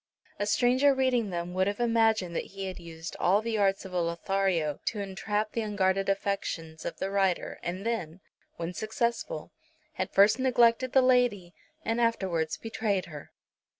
A 0.39 0.47
stranger 0.47 0.95
reading 0.95 1.29
them 1.29 1.53
would 1.53 1.67
have 1.67 1.79
imagined 1.79 2.35
that 2.35 2.45
he 2.57 2.65
had 2.65 2.79
used 2.79 3.15
all 3.19 3.39
the 3.39 3.59
arts 3.59 3.85
of 3.85 3.93
a 3.93 4.01
Lothario 4.01 4.79
to 4.85 4.99
entrap 4.99 5.51
the 5.51 5.61
unguarded 5.61 6.09
affections 6.09 6.85
of 6.85 6.97
the 6.97 7.11
writer, 7.11 7.59
and 7.61 7.85
then, 7.85 8.19
when 8.55 8.73
successful, 8.73 9.51
had 9.97 10.09
first 10.09 10.39
neglected 10.39 10.93
the 10.93 11.03
lady 11.03 11.53
and 11.85 12.01
afterwards 12.01 12.57
betrayed 12.57 13.05
her. 13.05 13.31